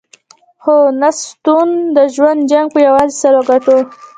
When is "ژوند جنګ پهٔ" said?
2.15-2.81